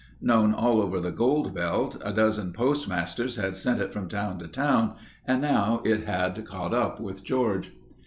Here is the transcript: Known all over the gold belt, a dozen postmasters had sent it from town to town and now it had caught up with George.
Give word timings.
Known 0.19 0.55
all 0.55 0.81
over 0.81 0.99
the 0.99 1.11
gold 1.11 1.53
belt, 1.53 2.01
a 2.03 2.11
dozen 2.11 2.53
postmasters 2.53 3.35
had 3.35 3.55
sent 3.55 3.79
it 3.79 3.93
from 3.93 4.07
town 4.09 4.39
to 4.39 4.47
town 4.47 4.95
and 5.27 5.39
now 5.43 5.83
it 5.85 6.05
had 6.05 6.43
caught 6.43 6.73
up 6.73 6.99
with 6.99 7.23
George. 7.23 7.71